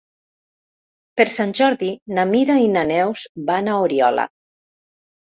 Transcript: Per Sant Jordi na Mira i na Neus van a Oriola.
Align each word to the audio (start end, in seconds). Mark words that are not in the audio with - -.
Per 1.19 1.25
Sant 1.33 1.51
Jordi 1.59 1.89
na 2.17 2.23
Mira 2.29 2.55
i 2.61 2.71
na 2.77 2.85
Neus 2.93 3.25
van 3.51 3.69
a 3.69 3.77
Oriola. 3.83 4.25